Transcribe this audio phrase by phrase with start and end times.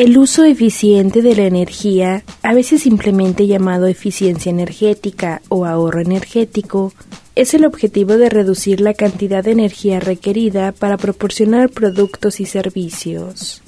[0.00, 6.94] El uso eficiente de la energía, a veces simplemente llamado eficiencia energética o ahorro energético,
[7.34, 13.60] es el objetivo de reducir la cantidad de energía requerida para proporcionar productos y servicios.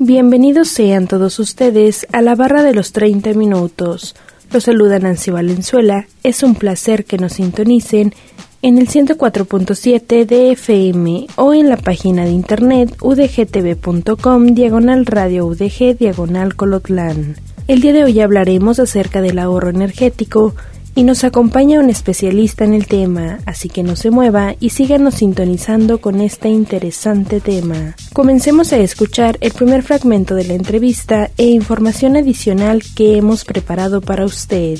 [0.00, 4.16] Bienvenidos sean todos ustedes a la barra de los 30 minutos.
[4.50, 6.08] Los saluda Nancy Valenzuela.
[6.24, 8.14] Es un placer que nos sintonicen
[8.62, 15.96] en el 104.7 de FM o en la página de internet udgtv.com diagonal radio udg
[15.96, 17.36] diagonal colotlán.
[17.68, 20.54] El día de hoy hablaremos acerca del ahorro energético
[20.94, 25.14] y nos acompaña un especialista en el tema, así que no se mueva y síganos
[25.16, 27.94] sintonizando con este interesante tema.
[28.12, 34.00] Comencemos a escuchar el primer fragmento de la entrevista e información adicional que hemos preparado
[34.00, 34.78] para usted.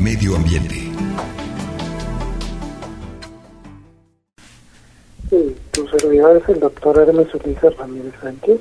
[0.00, 0.76] Medio ambiente.
[5.28, 8.60] Sí, tu servidor es el doctor Hermes Ulises Ramírez Sánchez,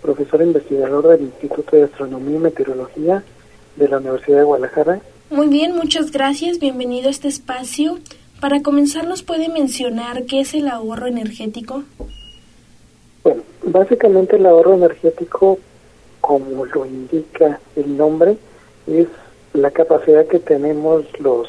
[0.00, 3.24] profesor investigador del Instituto de Astronomía y Meteorología
[3.74, 5.00] de la Universidad de Guadalajara.
[5.30, 6.60] Muy bien, muchas gracias.
[6.60, 7.98] Bienvenido a este espacio.
[8.40, 11.82] Para comenzar, ¿nos puede mencionar qué es el ahorro energético?
[13.24, 15.58] Bueno, básicamente el ahorro energético,
[16.20, 18.38] como lo indica el nombre,
[18.86, 19.08] es
[19.56, 21.48] la capacidad que tenemos los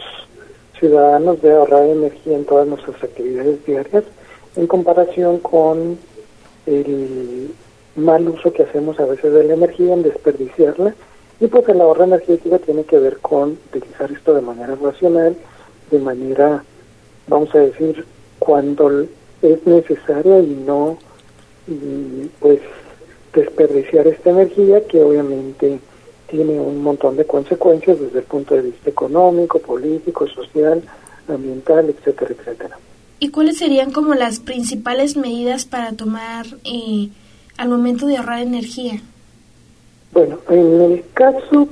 [0.79, 4.03] ciudadanos de ahorrar energía en todas nuestras actividades diarias
[4.55, 5.97] en comparación con
[6.65, 7.51] el
[7.95, 10.95] mal uso que hacemos a veces de la energía en desperdiciarla.
[11.39, 15.35] Y pues el ahorro energético tiene que ver con utilizar esto de manera racional,
[15.91, 16.63] de manera,
[17.27, 18.05] vamos a decir,
[18.39, 19.05] cuando
[19.41, 20.97] es necesaria y no
[22.39, 22.59] pues
[23.33, 25.79] desperdiciar esta energía que obviamente
[26.29, 30.81] tiene un montón de consecuencias desde el punto de vista económico, político, social,
[31.27, 32.77] ambiental, etcétera, etcétera.
[33.19, 37.09] ¿Y cuáles serían como las principales medidas para tomar eh,
[37.57, 39.01] al momento de ahorrar energía?
[40.11, 41.67] Bueno, en el caso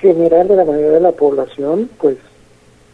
[0.00, 2.18] general de la mayoría de la población, pues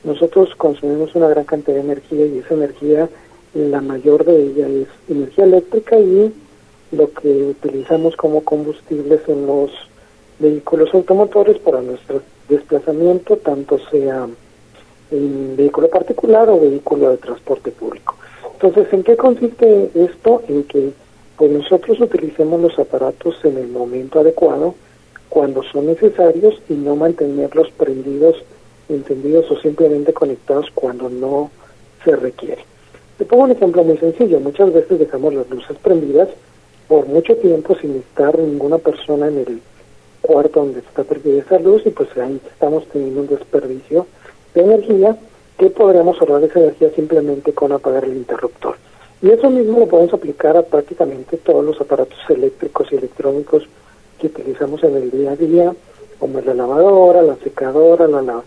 [0.04, 3.08] nosotros consumimos una gran cantidad de energía y esa energía,
[3.54, 6.32] la mayor de ella es energía eléctrica y
[6.92, 9.70] lo que utilizamos como combustibles en los
[10.42, 14.28] vehículos automotores para nuestro desplazamiento, tanto sea
[15.10, 18.16] en vehículo particular o vehículo de transporte público.
[18.54, 20.42] Entonces, ¿en qué consiste esto?
[20.48, 20.90] En que
[21.36, 24.74] pues nosotros utilicemos los aparatos en el momento adecuado,
[25.28, 28.36] cuando son necesarios y no mantenerlos prendidos,
[28.88, 31.50] encendidos o simplemente conectados cuando no
[32.04, 32.62] se requiere.
[33.16, 34.40] Te pongo un ejemplo muy sencillo.
[34.40, 36.28] Muchas veces dejamos las luces prendidas
[36.86, 39.60] por mucho tiempo sin estar ninguna persona en el
[40.22, 44.06] cuarto donde está perdida esa luz y pues ahí estamos teniendo un desperdicio
[44.54, 45.16] de energía
[45.58, 48.76] que podríamos ahorrar esa energía simplemente con apagar el interruptor.
[49.20, 53.64] Y eso mismo lo podemos aplicar a prácticamente todos los aparatos eléctricos y electrónicos
[54.18, 55.74] que utilizamos en el día a día,
[56.18, 58.42] como la lavadora, la secadora, la,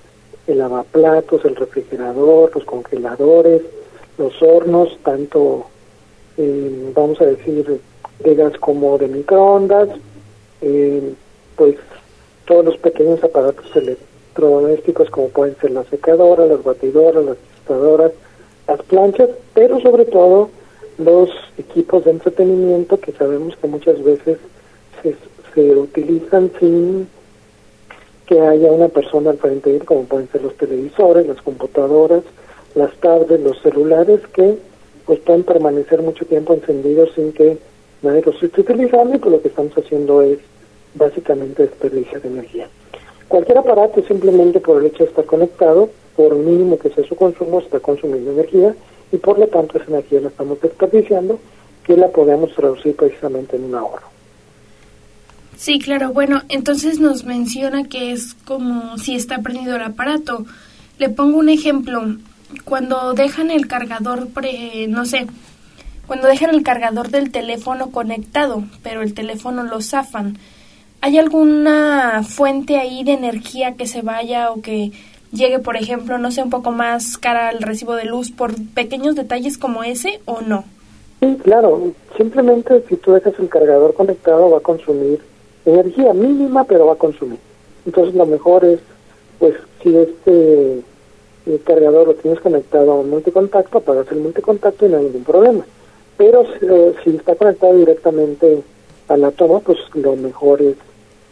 [0.47, 3.61] el lavaplatos, el refrigerador, los congeladores,
[4.17, 5.65] los hornos, tanto,
[6.37, 7.79] eh, vamos a decir,
[8.19, 9.89] de gas como de microondas,
[10.61, 11.13] eh,
[11.55, 11.75] pues
[12.45, 18.11] todos los pequeños aparatos electrodomésticos como pueden ser la secadora, las batidoras, las tostadoras,
[18.67, 20.49] las planchas, pero sobre todo
[20.97, 24.37] los equipos de entretenimiento que sabemos que muchas veces
[25.01, 25.15] se,
[25.53, 27.07] se utilizan sin
[28.25, 32.23] que haya una persona al frente de él, como pueden ser los televisores, las computadoras,
[32.73, 34.57] las tablets, los celulares, que
[35.05, 37.57] pues pueden permanecer mucho tiempo encendidos sin que
[38.01, 40.39] nadie los esté utilizando y pues lo que estamos haciendo es
[40.95, 42.67] básicamente desperdicio de energía.
[43.27, 47.59] Cualquier aparato simplemente por el hecho de estar conectado, por mínimo que sea su consumo,
[47.59, 48.75] está consumiendo energía
[49.11, 51.39] y por lo tanto esa energía la estamos desperdiciando
[51.83, 54.07] que la podemos traducir precisamente en un ahorro.
[55.57, 56.11] Sí, claro.
[56.11, 60.45] Bueno, entonces nos menciona que es como si está prendido el aparato.
[60.97, 62.01] Le pongo un ejemplo.
[62.63, 65.27] Cuando dejan el cargador, pre, no sé,
[66.07, 70.37] cuando dejan el cargador del teléfono conectado, pero el teléfono lo zafan,
[71.05, 74.91] ¿hay alguna fuente ahí de energía que se vaya o que
[75.31, 79.13] llegue, por ejemplo, no sé, un poco más cara al recibo de luz por pequeños
[79.13, 80.63] detalles como ese o no?
[81.19, 81.91] Sí, claro.
[82.17, 85.21] Simplemente si tú dejas el cargador conectado va a consumir
[85.63, 87.37] energía mínima, pero va a consumir.
[87.85, 88.79] Entonces lo mejor es,
[89.37, 89.53] pues,
[89.83, 90.81] si este
[91.45, 95.23] el cargador lo tienes conectado a un multicontacto, apagas el multicontacto y no hay ningún
[95.23, 95.65] problema.
[96.17, 98.63] Pero eh, si está conectado directamente
[99.07, 100.75] a la toma, pues lo mejor es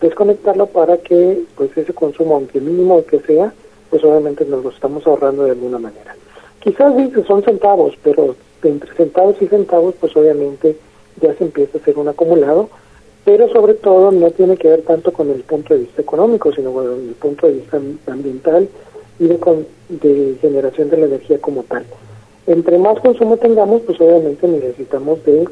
[0.03, 3.53] desconectarlo para que pues ese consumo, aunque mínimo que sea,
[3.89, 6.15] pues obviamente nos lo estamos ahorrando de alguna manera.
[6.59, 10.75] Quizás dice son centavos, pero entre centavos y centavos, pues obviamente
[11.21, 12.69] ya se empieza a hacer un acumulado,
[13.23, 16.73] pero sobre todo no tiene que ver tanto con el punto de vista económico, sino
[16.73, 18.67] con el punto de vista ambiental
[19.19, 19.38] y de,
[19.89, 21.85] de generación de la energía como tal.
[22.45, 25.47] Entre más consumo tengamos, pues obviamente necesitamos de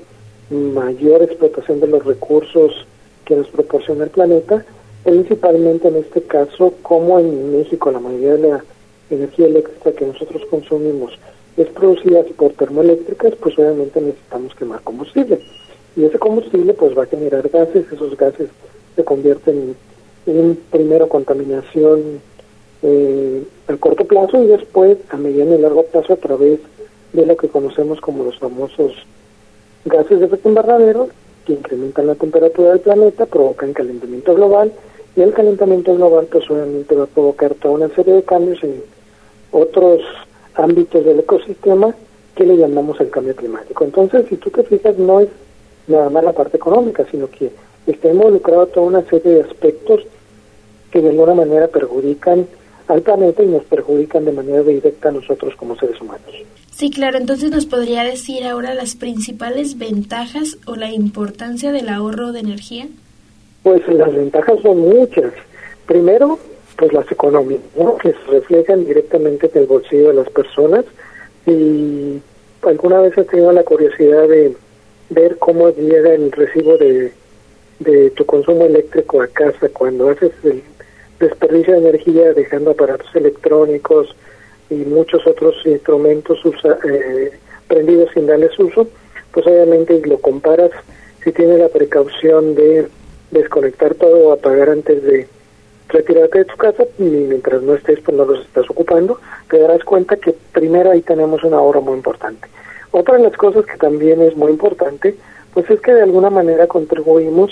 [0.50, 2.86] mayor explotación de los recursos
[3.32, 4.66] que nos proporciona el planeta,
[5.06, 8.64] principalmente en este caso, como en México la mayoría de la
[9.10, 11.18] energía eléctrica que nosotros consumimos
[11.56, 15.40] es producida por termoeléctricas, pues obviamente necesitamos quemar combustible.
[15.96, 18.50] Y ese combustible pues va a generar gases, esos gases
[18.98, 19.78] se convierten
[20.26, 22.20] en, primero contaminación
[22.84, 26.60] eh, a corto plazo y después a mediano y largo plazo a través
[27.14, 28.92] de lo que conocemos como los famosos
[29.86, 31.08] gases de efecto invernadero
[31.46, 34.72] que incrementan la temperatura del planeta, provocan calentamiento global
[35.16, 38.82] y el calentamiento global pues obviamente va a provocar toda una serie de cambios en
[39.52, 40.02] otros
[40.56, 41.94] ámbitos del ecosistema
[42.36, 43.84] que le llamamos el cambio climático.
[43.84, 45.30] Entonces, si tú te fijas, no es
[45.88, 47.52] nada más la parte económica, sino que
[47.88, 50.02] está involucrado toda una serie de aspectos
[50.92, 52.48] que de alguna manera perjudican
[52.92, 56.22] al planeta y nos perjudican de manera directa a nosotros como seres humanos.
[56.72, 62.32] Sí, claro, entonces nos podría decir ahora las principales ventajas o la importancia del ahorro
[62.32, 62.88] de energía.
[63.64, 65.32] Pues las ventajas son muchas.
[65.86, 66.40] Primero,
[66.78, 67.64] pues las económicas,
[68.02, 70.86] que se reflejan directamente en el bolsillo de las personas.
[71.46, 72.20] Y
[72.64, 74.56] alguna vez has tenido la curiosidad de
[75.10, 77.14] ver cómo llega el recibo de,
[77.80, 80.64] de tu consumo eléctrico a casa cuando haces el
[81.22, 84.14] desperdicio de energía dejando aparatos electrónicos
[84.70, 87.32] y muchos otros instrumentos usa, eh,
[87.68, 88.88] prendidos sin darles uso,
[89.32, 90.72] pues obviamente lo comparas
[91.24, 92.88] si tienes la precaución de
[93.32, 95.28] desconectar todo o apagar antes de
[95.88, 99.20] retirarte de tu casa y mientras no estés pues no los estás ocupando,
[99.50, 102.48] te darás cuenta que primero ahí tenemos un ahorro muy importante.
[102.92, 105.16] Otra de las cosas que también es muy importante,
[105.54, 107.52] pues es que de alguna manera contribuimos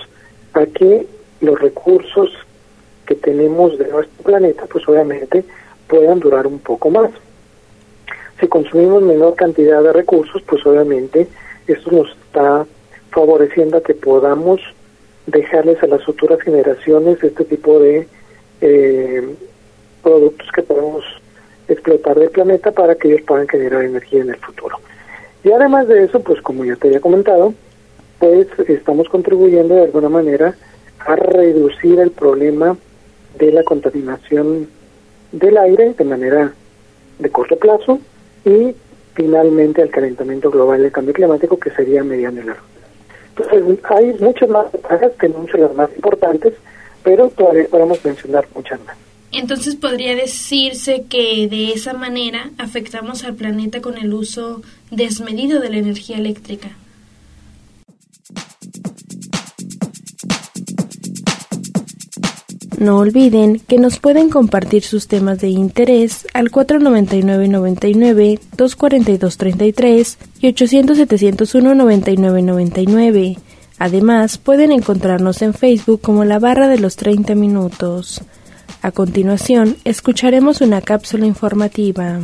[0.54, 1.06] a que
[1.42, 2.30] los recursos
[3.10, 5.44] que tenemos de nuestro planeta, pues obviamente
[5.88, 7.10] puedan durar un poco más.
[8.40, 11.28] Si consumimos menor cantidad de recursos, pues obviamente
[11.66, 12.68] esto nos está
[13.10, 14.62] favoreciendo a que podamos
[15.26, 18.08] dejarles a las futuras generaciones este tipo de
[18.62, 19.36] eh,
[20.04, 21.04] productos que podemos
[21.68, 24.78] explotar del planeta para que ellos puedan generar energía en el futuro.
[25.44, 27.56] Y además de eso, pues como ya te había comentado,
[28.20, 30.54] pues estamos contribuyendo de alguna manera
[31.00, 32.78] a reducir el problema
[33.38, 34.68] de la contaminación
[35.32, 36.54] del aire de manera
[37.20, 38.00] de corto plazo
[38.46, 38.76] y
[39.14, 42.64] finalmente al calentamiento global del cambio climático que sería mediano y largo.
[43.36, 44.66] Entonces hay muchas más
[45.20, 46.54] que muchas las más importantes,
[47.04, 48.98] pero todavía podemos mencionar muchas más.
[49.32, 55.70] Entonces podría decirse que de esa manera afectamos al planeta con el uso desmedido de
[55.70, 56.70] la energía eléctrica.
[62.80, 73.38] No olviden que nos pueden compartir sus temas de interés al 499-99, 242-33 y 800-701-9999.
[73.80, 78.22] Además, pueden encontrarnos en Facebook como la barra de los 30 minutos.
[78.82, 82.22] A continuación, escucharemos una cápsula informativa.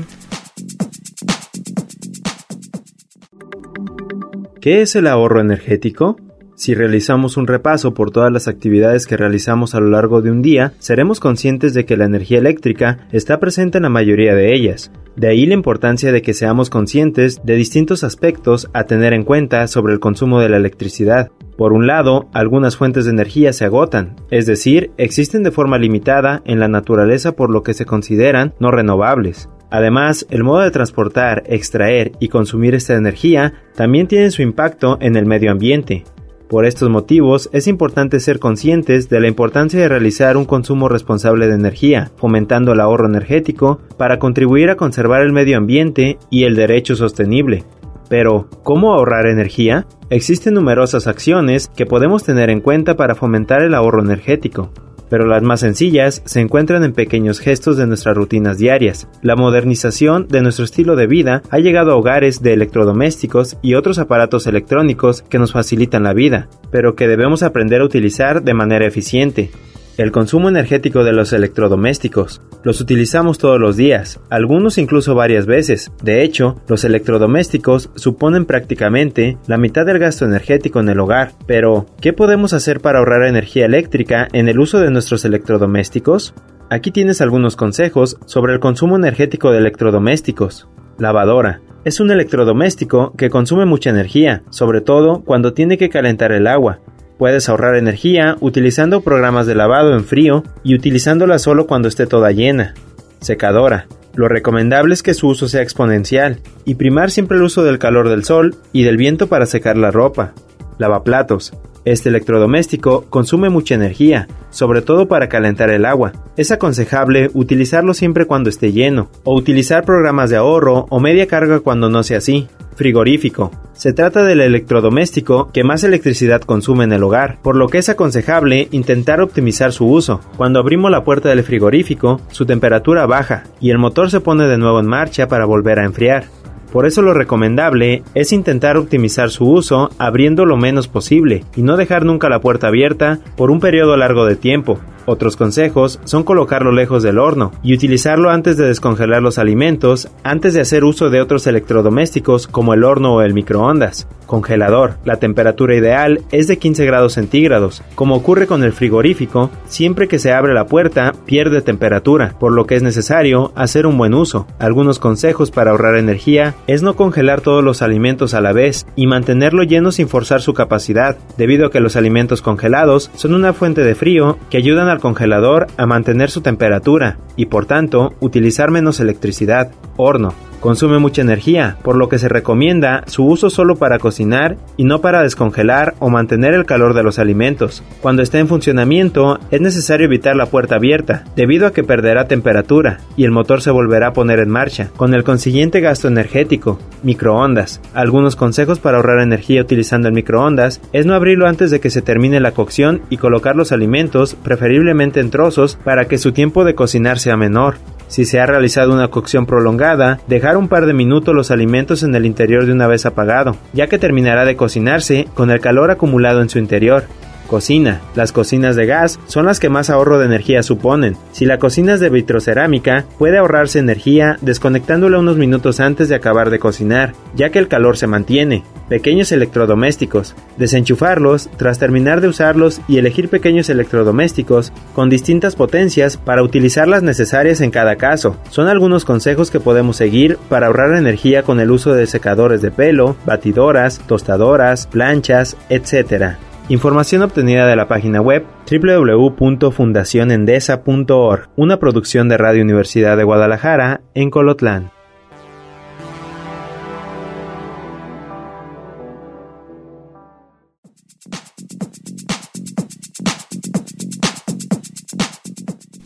[4.61, 6.15] ¿Qué es el ahorro energético?
[6.55, 10.41] Si realizamos un repaso por todas las actividades que realizamos a lo largo de un
[10.41, 14.89] día, seremos conscientes de que la energía eléctrica está presente en la mayoría de ellas.
[15.17, 19.67] De ahí la importancia de que seamos conscientes de distintos aspectos a tener en cuenta
[19.67, 21.29] sobre el consumo de la electricidad.
[21.57, 26.41] Por un lado, algunas fuentes de energía se agotan, es decir, existen de forma limitada
[26.45, 29.49] en la naturaleza por lo que se consideran no renovables.
[29.71, 35.17] Además, el modo de transportar, extraer y consumir esta energía también tiene su impacto en
[35.17, 36.03] el medio ambiente,
[36.47, 41.47] por estos motivos, es importante ser conscientes de la importancia de realizar un consumo responsable
[41.47, 46.55] de energía, fomentando el ahorro energético para contribuir a conservar el medio ambiente y el
[46.55, 47.63] derecho sostenible.
[48.09, 49.87] Pero, ¿cómo ahorrar energía?
[50.09, 54.71] Existen numerosas acciones que podemos tener en cuenta para fomentar el ahorro energético.
[55.09, 59.07] Pero las más sencillas se encuentran en pequeños gestos de nuestras rutinas diarias.
[59.21, 63.99] La modernización de nuestro estilo de vida ha llegado a hogares de electrodomésticos y otros
[63.99, 68.85] aparatos electrónicos que nos facilitan la vida, pero que debemos aprender a utilizar de manera
[68.85, 69.51] eficiente.
[69.97, 72.41] El consumo energético de los electrodomésticos.
[72.63, 75.89] Los utilizamos todos los días, algunos incluso varias veces.
[76.03, 81.31] De hecho, los electrodomésticos suponen prácticamente la mitad del gasto energético en el hogar.
[81.47, 86.33] Pero, ¿qué podemos hacer para ahorrar energía eléctrica en el uso de nuestros electrodomésticos?
[86.69, 90.67] Aquí tienes algunos consejos sobre el consumo energético de electrodomésticos.
[90.97, 91.61] Lavadora.
[91.85, 96.79] Es un electrodoméstico que consume mucha energía, sobre todo cuando tiene que calentar el agua.
[97.17, 102.31] Puedes ahorrar energía utilizando programas de lavado en frío y utilizándola solo cuando esté toda
[102.31, 102.73] llena.
[103.21, 103.87] Secadora.
[104.15, 108.09] Lo recomendable es que su uso sea exponencial y primar siempre el uso del calor
[108.09, 110.33] del sol y del viento para secar la ropa.
[110.77, 111.53] Lavaplatos.
[111.85, 116.13] Este electrodoméstico consume mucha energía, sobre todo para calentar el agua.
[116.35, 121.59] Es aconsejable utilizarlo siempre cuando esté lleno, o utilizar programas de ahorro o media carga
[121.59, 122.47] cuando no sea así.
[122.75, 123.51] Frigorífico.
[123.75, 127.89] Se trata del electrodoméstico que más electricidad consume en el hogar, por lo que es
[127.89, 130.21] aconsejable intentar optimizar su uso.
[130.37, 134.57] Cuando abrimos la puerta del frigorífico, su temperatura baja y el motor se pone de
[134.57, 136.23] nuevo en marcha para volver a enfriar.
[136.71, 141.75] Por eso lo recomendable es intentar optimizar su uso abriendo lo menos posible y no
[141.75, 144.79] dejar nunca la puerta abierta por un periodo largo de tiempo.
[145.05, 150.53] Otros consejos son colocarlo lejos del horno y utilizarlo antes de descongelar los alimentos, antes
[150.53, 154.07] de hacer uso de otros electrodomésticos como el horno o el microondas.
[154.25, 154.95] Congelador.
[155.05, 157.83] La temperatura ideal es de 15 grados centígrados.
[157.93, 162.65] Como ocurre con el frigorífico, siempre que se abre la puerta pierde temperatura, por lo
[162.65, 164.47] que es necesario hacer un buen uso.
[164.59, 169.07] Algunos consejos para ahorrar energía es no congelar todos los alimentos a la vez y
[169.07, 173.83] mantenerlo lleno sin forzar su capacidad, debido a que los alimentos congelados son una fuente
[173.83, 178.99] de frío que ayudan al congelador a mantener su temperatura y por tanto utilizar menos
[178.99, 179.71] electricidad.
[179.97, 180.33] Horno.
[180.65, 184.99] Consume mucha energía, por lo que se recomienda su uso solo para cocinar y no
[184.99, 187.83] para descongelar o mantener el calor de los alimentos.
[188.01, 192.97] Cuando esté en funcionamiento, es necesario evitar la puerta abierta, debido a que perderá temperatura
[193.15, 196.79] y el motor se volverá a poner en marcha, con el consiguiente gasto energético.
[197.03, 197.79] Microondas.
[197.93, 202.01] Algunos consejos para ahorrar energía utilizando el microondas es no abrirlo antes de que se
[202.01, 206.73] termine la cocción y colocar los alimentos, preferiblemente en trozos, para que su tiempo de
[206.73, 207.75] cocinar sea menor.
[208.07, 212.15] Si se ha realizado una cocción prolongada, dejar un par de minutos los alimentos en
[212.15, 216.41] el interior de una vez apagado, ya que terminará de cocinarse con el calor acumulado
[216.41, 217.05] en su interior.
[217.45, 218.01] Cocina.
[218.15, 221.15] Las cocinas de gas son las que más ahorro de energía suponen.
[221.31, 226.49] Si la cocina es de vitrocerámica, puede ahorrarse energía desconectándola unos minutos antes de acabar
[226.49, 228.63] de cocinar, ya que el calor se mantiene.
[228.89, 230.35] Pequeños electrodomésticos.
[230.57, 237.01] Desenchufarlos tras terminar de usarlos y elegir pequeños electrodomésticos con distintas potencias para utilizar las
[237.01, 238.37] necesarias en cada caso.
[238.49, 242.71] Son algunos consejos que podemos seguir para ahorrar energía con el uso de secadores de
[242.71, 246.35] pelo, batidoras, tostadoras, planchas, etc.
[246.67, 254.31] Información obtenida de la página web www.fundacionendesa.org, una producción de Radio Universidad de Guadalajara en
[254.31, 254.89] Colotlán.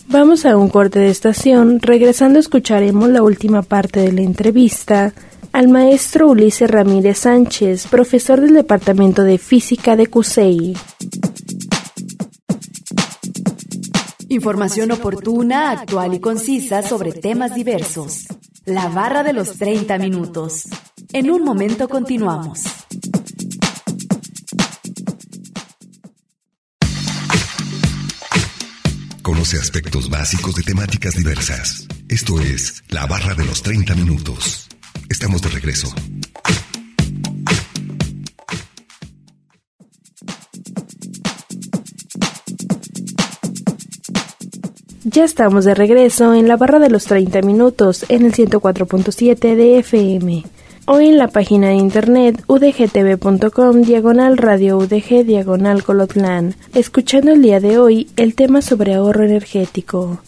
[0.09, 5.13] Vamos a un corte de estación, regresando escucharemos la última parte de la entrevista
[5.53, 10.77] al maestro Ulises Ramírez Sánchez, profesor del Departamento de Física de CUSEI.
[14.29, 18.27] Información oportuna, actual y concisa sobre temas diversos.
[18.65, 20.65] La barra de los 30 minutos.
[21.13, 22.62] En un momento continuamos.
[29.24, 31.88] Conoce aspectos básicos de temáticas diversas.
[32.08, 34.68] Esto es La barra de los 30 minutos.
[35.09, 35.87] Estamos de regreso.
[45.03, 49.79] Ya estamos de regreso en la barra de los 30 minutos en el 104.7 de
[49.79, 50.43] FM.
[50.85, 57.59] Hoy en la página de internet udgtv.com diagonal radio udg diagonal colotlán, escuchando el día
[57.59, 60.19] de hoy el tema sobre ahorro energético.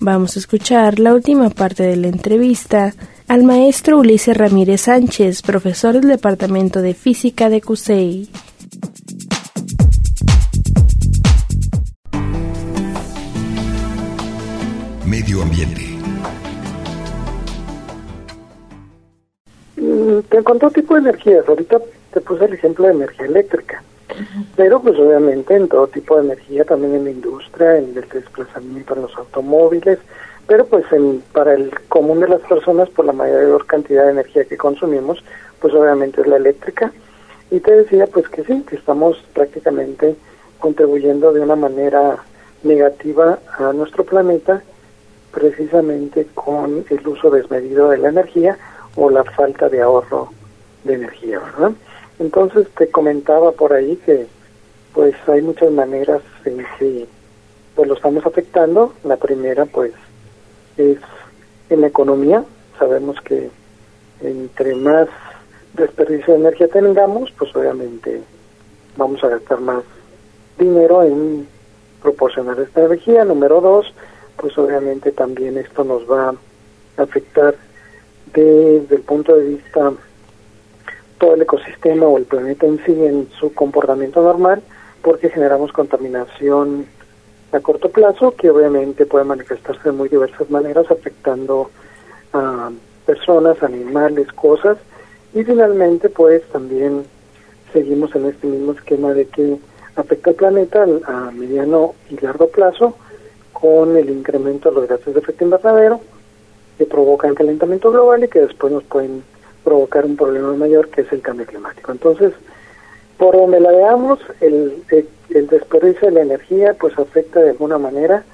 [0.00, 2.94] Vamos a escuchar la última parte de la entrevista
[3.32, 8.28] al maestro Ulises Ramírez Sánchez, profesor del Departamento de Física de CUSEI.
[15.06, 15.80] Medio ambiente.
[19.78, 21.48] Mm, Te encontró tipo de energías.
[21.48, 21.78] Ahorita
[22.12, 23.82] te puse el ejemplo de energía eléctrica.
[24.56, 28.94] pero pues obviamente en todo tipo de energía, también en la industria, en el desplazamiento
[28.94, 29.98] en los automóviles,
[30.46, 34.44] pero pues en, para el común de las personas, por la mayor cantidad de energía
[34.44, 35.22] que consumimos,
[35.60, 36.92] pues obviamente es la eléctrica.
[37.50, 40.16] Y te decía pues que sí, que estamos prácticamente
[40.58, 42.16] contribuyendo de una manera
[42.62, 44.62] negativa a nuestro planeta
[45.32, 48.58] precisamente con el uso desmedido de la energía
[48.96, 50.30] o la falta de ahorro
[50.84, 51.40] de energía.
[52.18, 54.26] Entonces te comentaba por ahí que
[54.92, 57.06] pues hay muchas maneras en que
[57.74, 58.92] pues lo estamos afectando.
[59.04, 59.92] La primera pues
[60.76, 60.98] es
[61.70, 62.44] en la economía.
[62.78, 63.50] Sabemos que
[64.20, 65.08] entre más
[65.74, 68.22] desperdicio de energía tengamos, pues obviamente
[68.96, 69.82] vamos a gastar más
[70.58, 71.46] dinero en
[72.02, 73.24] proporcionar esta energía.
[73.24, 73.92] Número dos,
[74.36, 76.34] pues obviamente también esto nos va
[76.96, 77.54] a afectar
[78.32, 79.92] desde el punto de vista
[81.18, 84.62] todo el ecosistema o el planeta en sí en su comportamiento normal
[85.02, 86.86] porque generamos contaminación
[87.52, 91.70] a corto plazo que obviamente puede manifestarse de muy diversas maneras afectando
[92.32, 92.70] a
[93.06, 94.78] personas, animales, cosas
[95.34, 97.04] y finalmente pues también
[97.72, 99.58] seguimos en este mismo esquema de que
[99.96, 102.96] afecta al planeta a mediano y largo plazo
[103.52, 106.00] con el incremento de los gases de efecto invernadero
[106.78, 109.22] que provocan calentamiento global y que después nos pueden
[109.62, 111.92] provocar un problema mayor que es el cambio climático.
[111.92, 112.32] Entonces,
[113.22, 114.82] por donde la veamos, el,
[115.28, 118.24] desperdicio de la energía pues afecta de alguna manera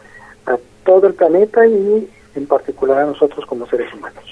[0.47, 4.25] a todo el planeta y en particular a nosotros como seres humanos.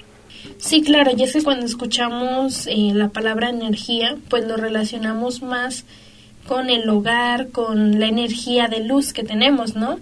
[0.56, 5.84] Sí, claro, y es que cuando escuchamos eh, la palabra energía, pues lo relacionamos más
[6.48, 10.00] con el hogar, con la energía de luz que tenemos, ¿no?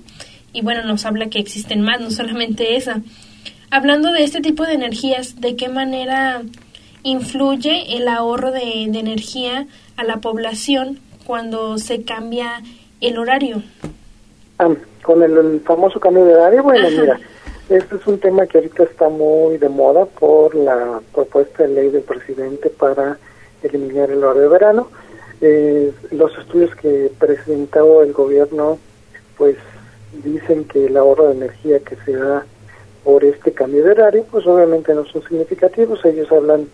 [0.53, 3.01] Y bueno, nos habla que existen más, no solamente esa.
[3.73, 6.43] Hablando de este tipo de energías, ¿de qué manera
[7.05, 12.63] influye el ahorro de, energía a la población cuando se cambia
[13.01, 13.63] el horario?
[14.59, 14.71] Ah,
[15.03, 17.21] con el, famoso cambio de horario, bueno, mira,
[17.69, 21.91] este es un tema que ahorita está muy de moda por la propuesta de ley
[21.91, 23.19] del presidente para
[23.63, 24.89] eliminar el horario de verano.
[25.41, 28.79] Eh, los estudios que presentó el gobierno,
[29.37, 29.57] pues
[30.23, 32.47] dicen que el ahorro de energía que se da
[33.03, 36.05] por este cambio de horario, pues obviamente no son significativos.
[36.05, 36.69] Ellos hablan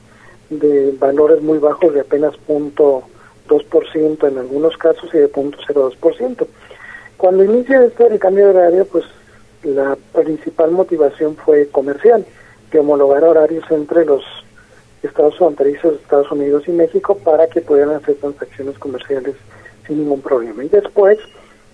[0.50, 3.04] de valores muy bajos de apenas punto
[3.92, 5.58] ciento en algunos casos y de punto
[6.16, 6.46] ciento
[7.16, 9.04] Cuando inicia esto el cambio de horario, pues
[9.64, 12.24] la principal motivación fue comercial,
[12.70, 14.22] que homologar horarios entre los
[15.02, 19.34] estados fronterizos Estados Unidos y México para que pudieran hacer transacciones comerciales
[19.86, 20.64] sin ningún problema.
[20.64, 21.18] Y después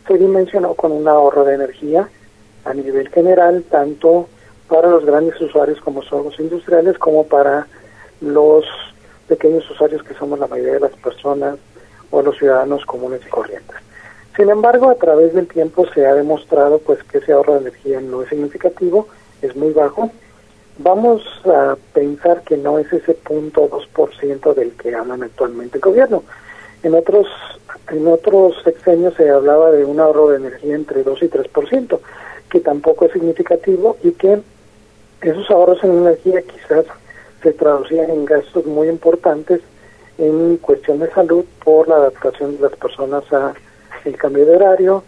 [0.07, 2.09] se dimensionó con un ahorro de energía
[2.65, 4.29] a nivel general, tanto
[4.69, 7.67] para los grandes usuarios como son los industriales, como para
[8.21, 8.65] los
[9.29, 11.57] pequeños usuarios que somos la mayoría de las personas
[12.11, 13.77] o los ciudadanos comunes y corrientes.
[14.37, 18.01] Sin embargo, a través del tiempo se ha demostrado pues que ese ahorro de energía
[18.01, 19.09] no es significativo,
[19.43, 20.11] es muy bajo.
[20.79, 26.23] Vamos a pensar que no es ese punto 2% del que hablan actualmente el gobierno.
[26.83, 27.27] En otros
[27.91, 32.01] en otros sexenios se hablaba de un ahorro de energía entre 2 y 3%,
[32.51, 34.41] que tampoco es significativo y que
[35.21, 36.85] esos ahorros en energía quizás
[37.43, 39.61] se traducían en gastos muy importantes
[40.19, 43.55] en cuestión de salud por la adaptación de las personas a
[44.05, 45.03] el cambio de horario,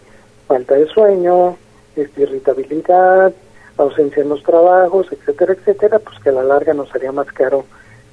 [0.47, 1.57] falta de sueño,
[1.97, 3.33] irritabilidad,
[3.77, 7.65] ausencia en los trabajos, etcétera, etcétera, pues que a la larga nos sería más caro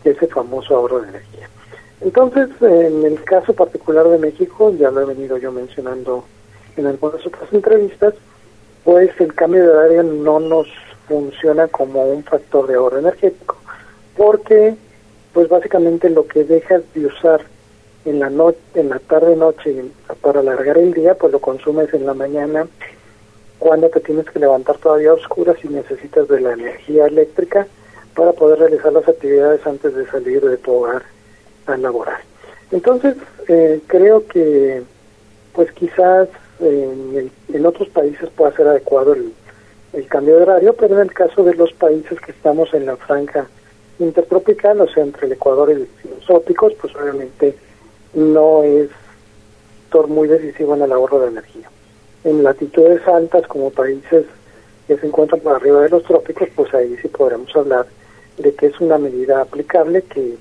[0.04, 1.50] que ese famoso ahorro de energía.
[2.02, 6.24] Entonces, en el caso particular de México, ya lo he venido yo mencionando
[6.78, 8.14] en algunas otras entrevistas,
[8.84, 10.68] pues el cambio de horario no nos
[11.08, 13.58] funciona como un factor de ahorro energético,
[14.16, 14.76] porque
[15.34, 17.42] pues básicamente lo que dejas de usar
[18.06, 19.86] en la noche, en la tarde noche
[20.22, 22.68] para alargar el día, pues lo consumes en la mañana
[23.60, 27.68] cuando te tienes que levantar todavía a oscuras y necesitas de la energía eléctrica
[28.16, 31.04] para poder realizar las actividades antes de salir de tu hogar
[31.66, 32.20] a laborar.
[32.72, 33.16] Entonces,
[33.48, 34.84] eh, creo que
[35.54, 36.28] pues quizás
[36.60, 39.34] en, en otros países pueda ser adecuado el,
[39.94, 42.96] el cambio de horario, pero en el caso de los países que estamos en la
[42.98, 43.48] franja
[44.00, 45.76] intertropical, o sea, entre el Ecuador y
[46.10, 47.56] los trópicos, pues obviamente
[48.14, 48.90] no es
[50.08, 51.70] muy decisivo en el ahorro de energía.
[52.24, 54.26] En latitudes altas, como países
[54.88, 57.88] que se encuentran por arriba de los trópicos, pues ahí sí podremos hablar
[58.38, 60.36] de que es una medida aplicable que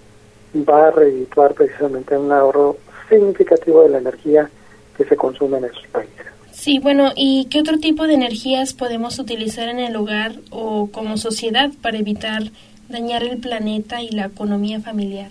[0.69, 2.77] va a redituar precisamente un ahorro
[3.09, 4.51] significativo de la energía
[4.97, 6.27] que se consume en esos países.
[6.51, 11.17] Sí, bueno, ¿y qué otro tipo de energías podemos utilizar en el hogar o como
[11.17, 12.43] sociedad para evitar
[12.89, 15.31] dañar el planeta y la economía familiar?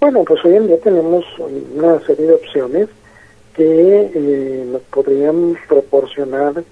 [0.00, 2.88] Bueno, pues hoy en día tenemos una serie de opciones
[3.54, 6.64] que eh, nos podrían proporcionar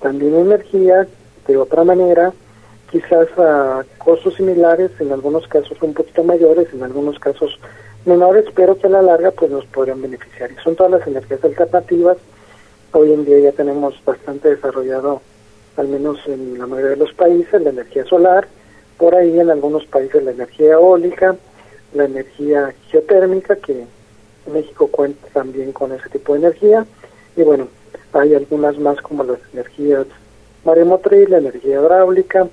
[0.00, 1.06] también energía
[1.46, 2.32] de otra manera,
[2.90, 7.58] quizás a costos similares, en algunos casos un poquito mayores, en algunos casos
[8.04, 10.50] menores, pero que a la larga pues nos podrían beneficiar.
[10.52, 12.18] Y son todas las energías alternativas.
[12.92, 15.22] Hoy en día ya tenemos bastante desarrollado,
[15.76, 18.46] al menos en la mayoría de los países, la energía solar,
[18.98, 21.36] por ahí en algunos países la energía eólica,
[21.94, 23.84] la energía geotérmica, que
[24.52, 26.86] México cuenta también con ese tipo de energía,
[27.36, 27.68] y bueno,
[28.12, 30.06] hay algunas más como las energías
[30.64, 32.48] maremotriz, la energía hidráulica,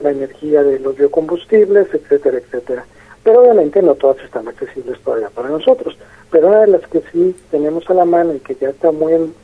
[0.00, 2.84] la energía de los biocombustibles, etcétera, etcétera.
[3.22, 5.96] Pero obviamente no todas están accesibles todavía para nosotros.
[6.30, 9.14] Pero una de las que sí tenemos a la mano y que ya está muy
[9.14, 9.34] en,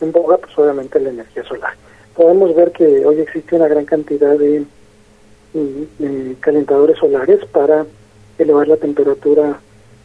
[0.00, 1.72] en boga, pues obviamente la energía solar.
[2.14, 4.64] Podemos ver que hoy existe una gran cantidad de
[6.40, 7.86] calentadores solares para
[8.38, 9.60] elevar la temperatura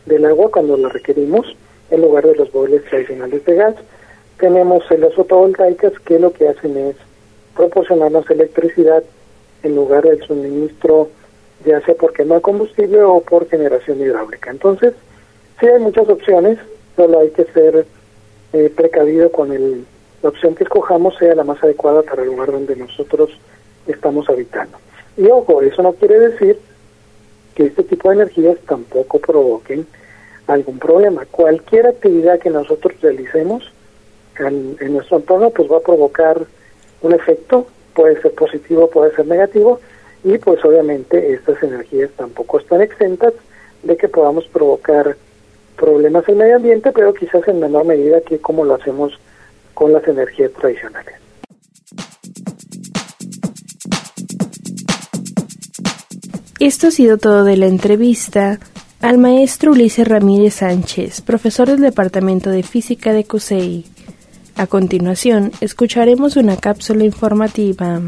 [0.06, 1.56] del agua cuando la requerimos
[1.90, 3.76] en lugar de los boiles tradicionales de gas.
[4.38, 6.96] Tenemos las fotovoltaicas que lo que hacen es
[7.56, 9.04] proporcionarnos electricidad
[9.64, 11.10] en lugar del suministro
[11.66, 14.50] ya sea por quema de combustible o por generación hidráulica.
[14.50, 14.94] Entonces,
[15.60, 16.58] sí hay muchas opciones,
[16.96, 17.86] solo hay que ser
[18.54, 19.86] eh, precavido con el,
[20.22, 23.30] la opción que escojamos sea la más adecuada para el lugar donde nosotros
[23.88, 24.78] estamos habitando.
[25.20, 26.58] Y ojo, eso no quiere decir
[27.54, 29.86] que este tipo de energías tampoco provoquen
[30.48, 31.26] algún problema.
[31.30, 33.70] Cualquier actividad que nosotros realicemos
[34.40, 36.48] en, en nuestro entorno pues va a provocar
[37.02, 39.82] un efecto, puede ser positivo, puede ser negativo,
[40.24, 43.34] y pues obviamente estas energías tampoco están exentas
[43.84, 45.18] de que podamos provocar
[45.76, 49.20] problemas en el medio ambiente, pero quizás en menor medida que como lo hacemos
[49.74, 51.16] con las energías tradicionales.
[56.60, 58.60] Esto ha sido todo de la entrevista
[59.00, 63.86] al maestro Ulises Ramírez Sánchez, profesor del Departamento de Física de CUSEI.
[64.56, 68.02] A continuación, escucharemos una cápsula informativa.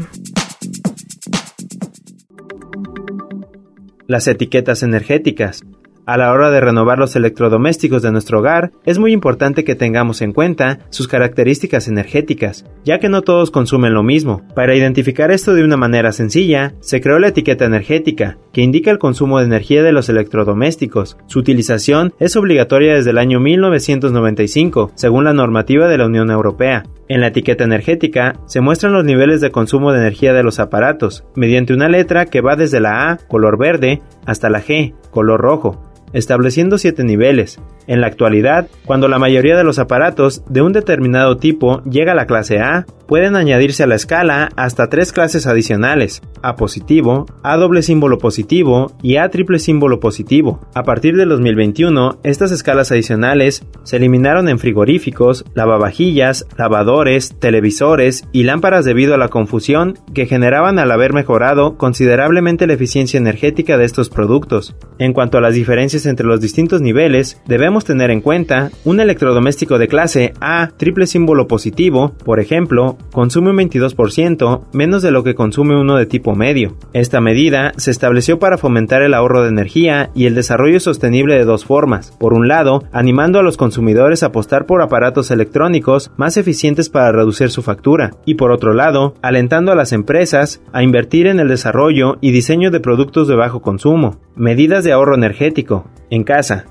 [4.06, 5.62] Las etiquetas energéticas.
[6.04, 10.20] A la hora de renovar los electrodomésticos de nuestro hogar, es muy importante que tengamos
[10.20, 14.42] en cuenta sus características energéticas, ya que no todos consumen lo mismo.
[14.56, 18.98] Para identificar esto de una manera sencilla, se creó la etiqueta energética, que indica el
[18.98, 21.18] consumo de energía de los electrodomésticos.
[21.26, 26.82] Su utilización es obligatoria desde el año 1995, según la normativa de la Unión Europea.
[27.08, 31.24] En la etiqueta energética se muestran los niveles de consumo de energía de los aparatos,
[31.36, 35.82] mediante una letra que va desde la A, color verde, hasta la G, color rojo
[36.12, 37.60] estableciendo siete niveles.
[37.86, 42.14] En la actualidad, cuando la mayoría de los aparatos de un determinado tipo llega a
[42.14, 47.56] la clase A, pueden añadirse a la escala hasta tres clases adicionales, A positivo, A
[47.56, 50.60] doble símbolo positivo y A triple símbolo positivo.
[50.74, 58.44] A partir del 2021, estas escalas adicionales se eliminaron en frigoríficos, lavavajillas, lavadores, televisores y
[58.44, 63.84] lámparas debido a la confusión que generaban al haber mejorado considerablemente la eficiencia energética de
[63.84, 64.74] estos productos.
[64.98, 69.78] En cuanto a las diferencias entre los distintos niveles, debemos tener en cuenta un electrodoméstico
[69.78, 75.34] de clase A triple símbolo positivo, por ejemplo, consume un 22% menos de lo que
[75.34, 76.76] consume uno de tipo medio.
[76.92, 81.44] Esta medida se estableció para fomentar el ahorro de energía y el desarrollo sostenible de
[81.44, 82.12] dos formas.
[82.18, 87.12] Por un lado, animando a los consumidores a apostar por aparatos electrónicos más eficientes para
[87.12, 91.48] reducir su factura, y por otro lado, alentando a las empresas a invertir en el
[91.48, 94.18] desarrollo y diseño de productos de bajo consumo.
[94.36, 95.86] Medidas de ahorro energético.
[96.10, 96.64] En casa.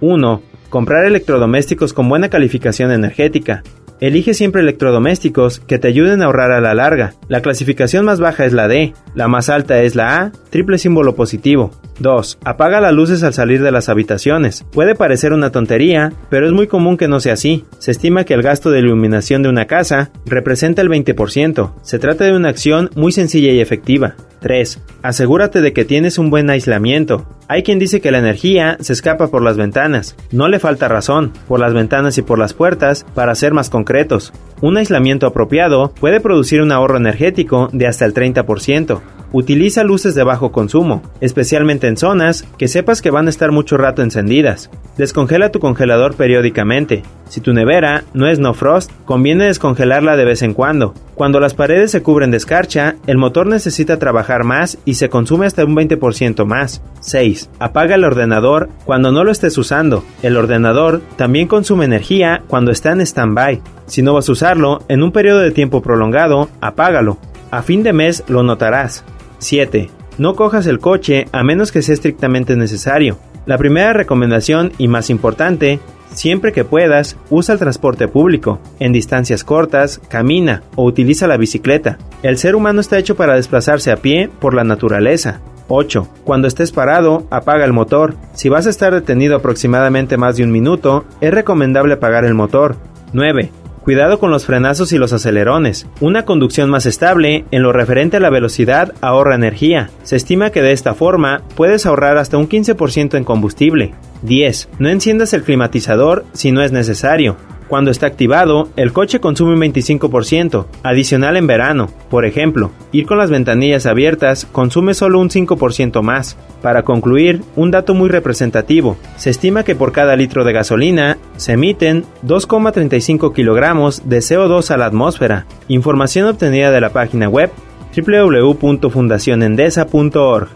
[0.00, 0.42] 1.
[0.70, 3.62] Comprar electrodomésticos con buena calificación energética.
[3.98, 7.14] Elige siempre electrodomésticos que te ayuden a ahorrar a la larga.
[7.28, 11.14] La clasificación más baja es la D, la más alta es la A, triple símbolo
[11.14, 11.70] positivo.
[11.98, 12.38] 2.
[12.44, 14.64] Apaga las luces al salir de las habitaciones.
[14.72, 17.64] Puede parecer una tontería, pero es muy común que no sea así.
[17.78, 21.72] Se estima que el gasto de iluminación de una casa representa el 20%.
[21.82, 24.14] Se trata de una acción muy sencilla y efectiva.
[24.40, 24.80] 3.
[25.02, 27.26] Asegúrate de que tienes un buen aislamiento.
[27.48, 30.16] Hay quien dice que la energía se escapa por las ventanas.
[30.30, 34.32] No le falta razón, por las ventanas y por las puertas, para ser más concretos.
[34.60, 39.00] Un aislamiento apropiado puede producir un ahorro energético de hasta el 30%.
[39.32, 43.76] Utiliza luces de bajo consumo, especialmente en zonas que sepas que van a estar mucho
[43.76, 44.70] rato encendidas.
[44.96, 47.02] Descongela tu congelador periódicamente.
[47.28, 50.94] Si tu nevera no es no frost, conviene descongelarla de vez en cuando.
[51.16, 55.46] Cuando las paredes se cubren de escarcha, el motor necesita trabajar más y se consume
[55.46, 56.82] hasta un 20% más.
[57.00, 57.50] 6.
[57.58, 60.04] Apaga el ordenador cuando no lo estés usando.
[60.22, 63.60] El ordenador también consume energía cuando está en stand-by.
[63.86, 67.18] Si no vas a usarlo en un periodo de tiempo prolongado, apágalo.
[67.50, 69.04] A fin de mes lo notarás.
[69.38, 69.90] 7.
[70.18, 73.18] No cojas el coche a menos que sea estrictamente necesario.
[73.44, 75.80] La primera recomendación y más importante
[76.16, 78.58] Siempre que puedas, usa el transporte público.
[78.80, 81.98] En distancias cortas, camina o utiliza la bicicleta.
[82.22, 85.42] El ser humano está hecho para desplazarse a pie por la naturaleza.
[85.68, 86.08] 8.
[86.24, 88.14] Cuando estés parado, apaga el motor.
[88.32, 92.76] Si vas a estar detenido aproximadamente más de un minuto, es recomendable apagar el motor.
[93.12, 93.50] 9.
[93.86, 95.86] Cuidado con los frenazos y los acelerones.
[96.00, 99.90] Una conducción más estable, en lo referente a la velocidad, ahorra energía.
[100.02, 103.94] Se estima que de esta forma puedes ahorrar hasta un 15% en combustible.
[104.22, 104.70] 10.
[104.80, 107.36] No enciendas el climatizador si no es necesario.
[107.68, 111.90] Cuando está activado, el coche consume un 25%, adicional en verano.
[112.08, 116.36] Por ejemplo, ir con las ventanillas abiertas consume solo un 5% más.
[116.62, 118.96] Para concluir, un dato muy representativo.
[119.16, 124.76] Se estima que por cada litro de gasolina se emiten 2,35 kilogramos de CO2 a
[124.76, 125.46] la atmósfera.
[125.66, 127.50] Información obtenida de la página web
[127.96, 130.48] www.fundacionendesa.org.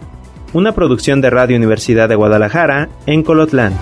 [0.53, 3.73] Una producción de Radio Universidad de Guadalajara en Colotlán.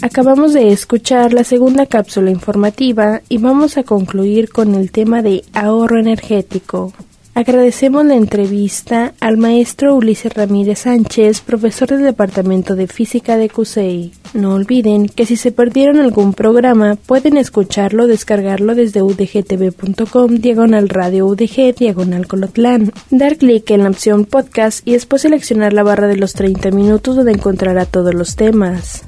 [0.00, 5.42] Acabamos de escuchar la segunda cápsula informativa y vamos a concluir con el tema de
[5.52, 6.92] ahorro energético.
[7.34, 14.12] Agradecemos la entrevista al maestro Ulises Ramírez Sánchez, profesor del Departamento de Física de CUSEI.
[14.34, 20.88] No olviden que si se perdieron algún programa pueden escucharlo o descargarlo desde udgtv.com diagonal
[20.88, 22.92] radio udg diagonal colotlán.
[23.10, 27.16] Dar clic en la opción podcast y después seleccionar la barra de los 30 minutos
[27.16, 29.07] donde encontrará todos los temas.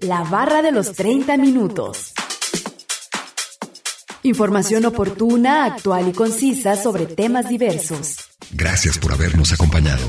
[0.00, 2.14] La barra de los 30 minutos.
[4.22, 8.16] Información oportuna, actual y concisa sobre temas diversos.
[8.50, 10.06] Gracias por habernos acompañado.